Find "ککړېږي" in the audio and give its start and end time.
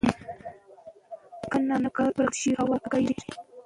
2.83-3.27